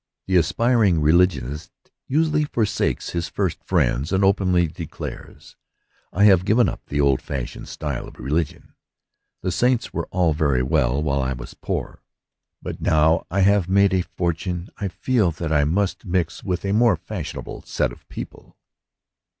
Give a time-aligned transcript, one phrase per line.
[0.25, 1.73] The aspiring religionist
[2.07, 5.55] usually forsakes his first friends, and openly declares,
[6.11, 8.73] "I have given up the old fashioned style of religion.
[9.43, 12.01] The saints were all very well while I was poor,
[12.63, 16.73] but now I have made a fortune I feel that I must mix with a
[16.73, 18.57] more fashionable set of people."